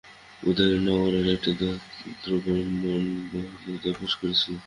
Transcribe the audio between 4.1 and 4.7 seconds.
করিতেছিলেন।